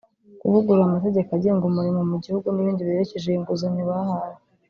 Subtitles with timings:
[0.39, 4.31] kuvugurura amategeko agenga umurimo mu gihugu n’ibindi biherekeje iyi nguzanyo bahawe